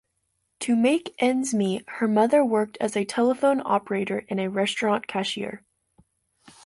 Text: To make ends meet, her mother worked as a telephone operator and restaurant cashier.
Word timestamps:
To 0.61 0.75
make 0.75 1.13
ends 1.19 1.53
meet, 1.53 1.87
her 1.87 2.07
mother 2.07 2.43
worked 2.43 2.75
as 2.81 2.97
a 2.97 3.05
telephone 3.05 3.61
operator 3.63 4.25
and 4.29 4.39
restaurant 4.55 5.05
cashier. 5.05 5.61